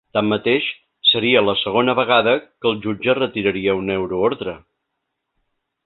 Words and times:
Tanmateix, 0.17 0.69
seria 1.09 1.43
la 1.49 1.53
segona 1.65 1.95
vegada 2.01 2.33
que 2.45 2.71
el 2.71 2.81
jutge 2.87 3.17
retiraria 3.21 3.77
una 3.83 3.99
euroordre. 4.01 4.57